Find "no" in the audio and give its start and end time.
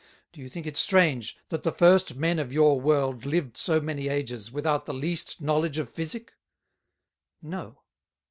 7.39-7.83